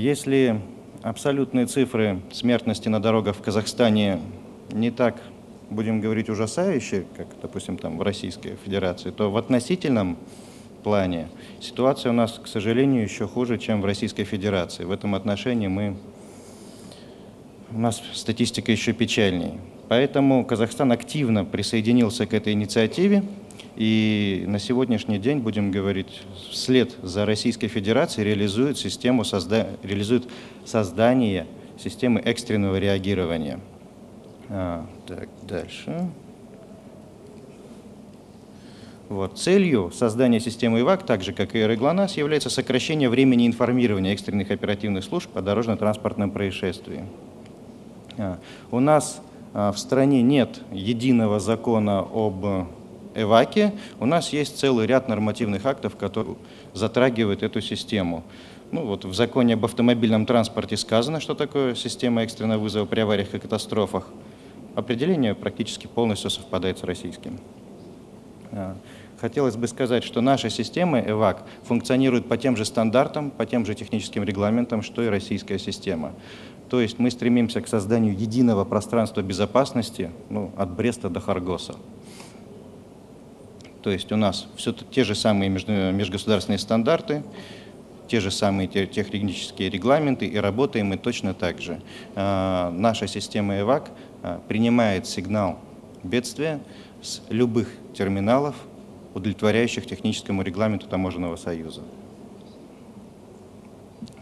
[0.00, 0.58] Если
[1.02, 4.18] абсолютные цифры смертности на дорогах в Казахстане
[4.72, 5.20] не так,
[5.68, 10.16] будем говорить, ужасающие, как, допустим, там в Российской Федерации, то в относительном
[10.82, 11.28] плане
[11.60, 14.84] ситуация у нас, к сожалению, еще хуже, чем в Российской Федерации.
[14.84, 15.98] В этом отношении мы,
[17.70, 19.58] у нас статистика еще печальнее.
[19.88, 23.22] Поэтому Казахстан активно присоединился к этой инициативе.
[23.76, 29.68] И на сегодняшний день, будем говорить, вслед за Российской Федерацией реализует, систему созда...
[29.82, 30.28] реализует
[30.64, 31.46] создание
[31.78, 33.60] системы экстренного реагирования.
[34.48, 36.10] А, так, дальше.
[39.08, 39.38] Вот.
[39.38, 45.02] Целью создания системы ИВАК, так же как и РЭГЛОНАСС, является сокращение времени информирования экстренных оперативных
[45.02, 47.04] служб о дорожно-транспортном происшествии.
[48.18, 48.38] А,
[48.70, 49.20] у нас
[49.52, 52.68] а, в стране нет единого закона об
[53.14, 56.36] ЭВАКе, у нас есть целый ряд нормативных актов, которые
[56.74, 58.24] затрагивают эту систему.
[58.72, 63.34] Ну, вот в законе об автомобильном транспорте сказано, что такое система экстренного вызова при авариях
[63.34, 64.06] и катастрофах.
[64.76, 67.40] Определение практически полностью совпадает с российским.
[68.52, 68.76] А,
[69.20, 73.74] хотелось бы сказать, что наша система ЭВАК функционирует по тем же стандартам, по тем же
[73.74, 76.12] техническим регламентам, что и российская система.
[76.68, 81.74] То есть мы стремимся к созданию единого пространства безопасности ну, от Бреста до Харгоса.
[83.82, 87.22] То есть у нас все те же самые межгосударственные стандарты,
[88.08, 91.80] те же самые технические регламенты, и работаем мы точно так же.
[92.16, 93.90] А, наша система ЭВАК
[94.22, 95.60] а, принимает сигнал
[96.02, 96.60] бедствия
[97.00, 98.56] с любых терминалов,
[99.14, 101.82] удовлетворяющих техническому регламенту Таможенного союза.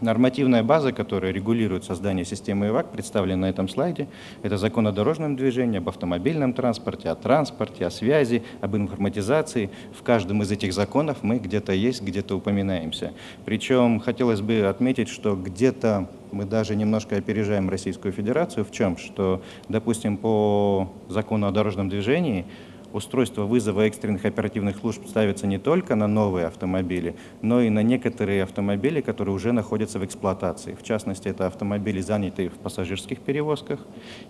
[0.01, 4.07] Нормативная база, которая регулирует создание системы ИВАК, представлена на этом слайде.
[4.43, 9.69] Это закон о дорожном движении, об автомобильном транспорте, о транспорте, о связи, об информатизации.
[9.97, 13.13] В каждом из этих законов мы где-то есть, где-то упоминаемся.
[13.45, 18.65] Причем хотелось бы отметить, что где-то мы даже немножко опережаем Российскую Федерацию.
[18.65, 18.97] В чем?
[18.97, 22.45] Что, допустим, по закону о дорожном движении
[22.93, 28.43] устройство вызова экстренных оперативных служб ставится не только на новые автомобили, но и на некоторые
[28.43, 30.75] автомобили, которые уже находятся в эксплуатации.
[30.75, 33.79] В частности, это автомобили, занятые в пассажирских перевозках,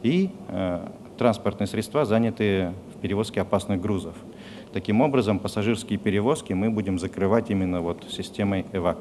[0.04, 0.88] и э,
[1.18, 4.16] транспортные средства, занятые в перевозке опасных грузов.
[4.74, 8.98] Таким образом, пассажирские перевозки мы будем закрывать именно вот системой ЭВАК.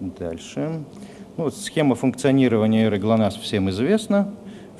[0.00, 0.84] Дальше.
[1.36, 4.34] Ну, схема функционирования ГЛОНАСС всем известна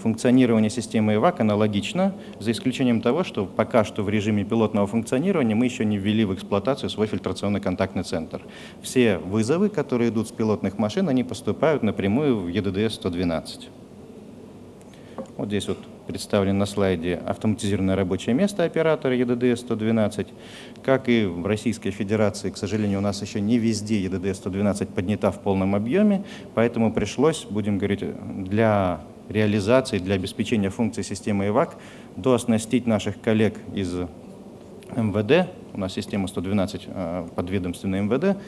[0.07, 5.65] функционирование системы ИВАК аналогично, за исключением того, что пока что в режиме пилотного функционирования мы
[5.65, 8.41] еще не ввели в эксплуатацию свой фильтрационный контактный центр.
[8.83, 13.65] Все вызовы, которые идут с пилотных машин, они поступают напрямую в ЕДДС-112.
[15.37, 20.29] Вот здесь вот представлен на слайде автоматизированное рабочее место оператора ЕДДС-112.
[20.85, 25.41] Как и в Российской Федерации, к сожалению, у нас еще не везде ЕДДС-112 поднята в
[25.41, 26.23] полном объеме,
[26.55, 28.05] поэтому пришлось, будем говорить,
[28.45, 31.77] для реализации, для обеспечения функций системы ИВАК,
[32.17, 33.93] дооснастить наших коллег из
[34.95, 38.39] МВД, у нас система 112 э, подведомственная МВД,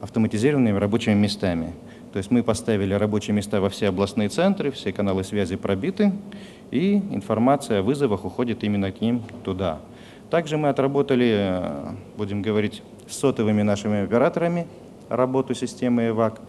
[0.00, 1.72] автоматизированными рабочими местами.
[2.12, 6.12] То есть мы поставили рабочие места во все областные центры, все каналы связи пробиты,
[6.70, 9.80] и информация о вызовах уходит именно к ним туда.
[10.30, 14.66] Также мы отработали, э, будем говорить, с сотовыми нашими операторами
[15.08, 16.40] работу системы ЭВАК.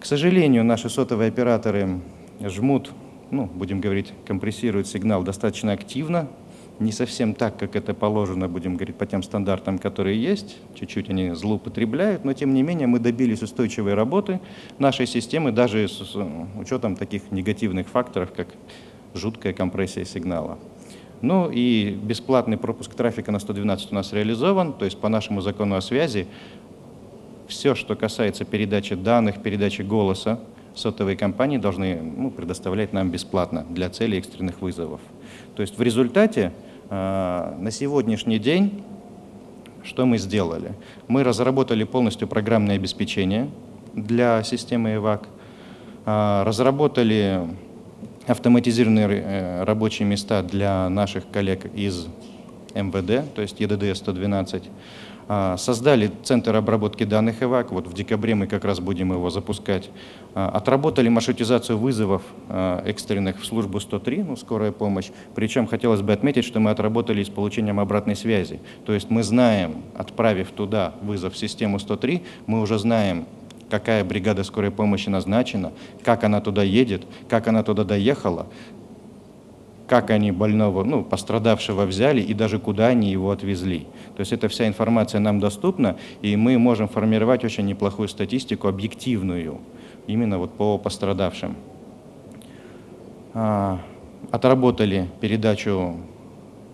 [0.00, 2.00] К сожалению, наши сотовые операторы
[2.40, 2.92] жмут,
[3.30, 6.28] ну, будем говорить, компрессируют сигнал достаточно активно,
[6.78, 10.58] не совсем так, как это положено, будем говорить, по тем стандартам, которые есть.
[10.74, 14.40] Чуть-чуть они злоупотребляют, но тем не менее мы добились устойчивой работы
[14.78, 16.16] нашей системы, даже с
[16.58, 18.48] учетом таких негативных факторов, как
[19.14, 20.58] жуткая компрессия сигнала.
[21.22, 25.76] Ну и бесплатный пропуск трафика на 112 у нас реализован, то есть по нашему закону
[25.76, 26.26] о связи
[27.48, 30.40] все, что касается передачи данных, передачи голоса,
[30.76, 35.00] сотовые компании должны ну, предоставлять нам бесплатно для целей экстренных вызовов.
[35.56, 36.52] То есть в результате
[36.90, 38.82] э, на сегодняшний день
[39.82, 40.72] что мы сделали?
[41.06, 43.48] Мы разработали полностью программное обеспечение
[43.94, 45.28] для системы ЭВАК,
[46.04, 47.48] э, разработали
[48.26, 52.08] автоматизированные э, рабочие места для наших коллег из
[52.74, 54.70] МВД, то есть ЕДД-112, а,
[55.56, 59.90] создали центр обработки данных ЭВАК, вот в декабре мы как раз будем его запускать.
[60.38, 62.20] А, отработали маршрутизацию вызовов
[62.50, 65.08] а, экстренных в службу 103, ну, скорая помощь.
[65.34, 68.60] Причем хотелось бы отметить, что мы отработали с получением обратной связи.
[68.84, 73.24] То есть мы знаем, отправив туда вызов в систему 103, мы уже знаем,
[73.70, 75.72] какая бригада скорой помощи назначена,
[76.04, 78.46] как она туда едет, как она туда доехала,
[79.86, 83.86] как они больного, ну, пострадавшего взяли и даже куда они его отвезли.
[84.16, 89.58] То есть эта вся информация нам доступна, и мы можем формировать очень неплохую статистику, объективную,
[90.06, 91.56] именно вот по пострадавшим.
[93.34, 93.80] А,
[94.30, 95.96] отработали передачу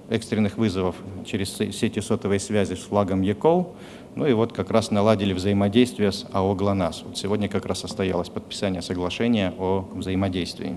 [0.08, 3.75] экстренных вызовов через сети сотовой связи с флагом ЕКОЛ.
[4.15, 7.03] Ну и вот как раз наладили взаимодействие с АО «ГЛОНАСС».
[7.06, 10.76] Вот сегодня как раз состоялось подписание соглашения о взаимодействии.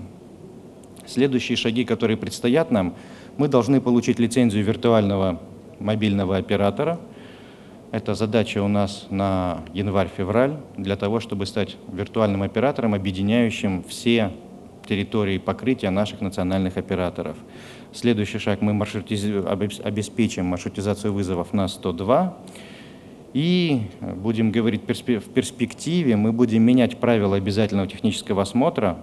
[1.06, 2.94] Следующие шаги, которые предстоят нам,
[3.36, 5.40] мы должны получить лицензию виртуального
[5.78, 6.98] мобильного оператора.
[7.92, 14.32] Это задача у нас на январь-февраль для того, чтобы стать виртуальным оператором, объединяющим все
[14.86, 17.36] территории покрытия наших национальных операторов.
[17.92, 19.24] Следующий шаг мы маршрутиз...
[19.84, 22.36] обеспечим маршрутизацию вызовов на 102.
[23.32, 28.98] И, будем говорить в перспективе, мы будем менять правила обязательного технического осмотра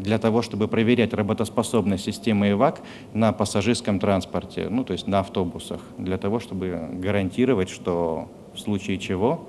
[0.00, 2.80] для того, чтобы проверять работоспособность системы ИВАК
[3.12, 8.98] на пассажирском транспорте, ну, то есть на автобусах, для того, чтобы гарантировать, что в случае
[8.98, 9.46] чего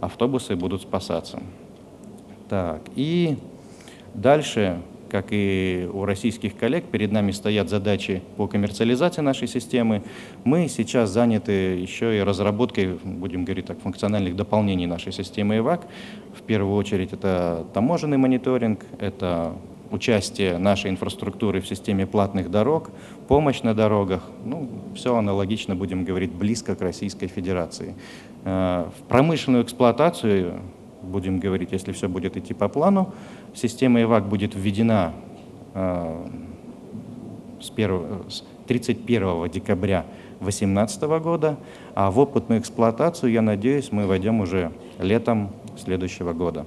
[0.00, 1.42] автобусы будут спасаться.
[2.48, 3.36] Так, и
[4.14, 4.78] дальше
[5.14, 10.02] как и у российских коллег, перед нами стоят задачи по коммерциализации нашей системы.
[10.42, 15.86] Мы сейчас заняты еще и разработкой, будем говорить так, функциональных дополнений нашей системы ИВАК.
[16.36, 19.54] В первую очередь это таможенный мониторинг, это
[19.90, 22.90] участие нашей инфраструктуры в системе платных дорог,
[23.28, 27.94] помощь на дорогах, ну, все аналогично, будем говорить, близко к Российской Федерации.
[28.44, 30.60] Э, в промышленную эксплуатацию
[31.02, 33.12] будем говорить, если все будет идти по плану,
[33.54, 35.12] система ИВАК будет введена
[35.74, 36.26] э,
[37.60, 40.04] с, 1, с 31 декабря
[40.40, 41.56] 2018 года,
[41.94, 46.66] а в опытную эксплуатацию, я надеюсь, мы войдем уже летом следующего года.